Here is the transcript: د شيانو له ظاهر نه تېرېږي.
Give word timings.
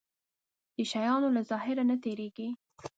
د 0.75 0.77
شيانو 0.91 1.29
له 1.35 1.41
ظاهر 1.51 1.77
نه 1.89 1.95
تېرېږي. 2.03 2.47